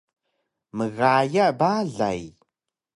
[0.77, 2.21] mgaya balay